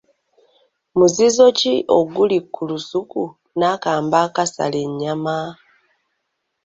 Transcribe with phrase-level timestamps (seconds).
[0.97, 3.21] Muzizo ki oguli ku lusuku
[3.57, 5.37] n’akambe akasala ennyama?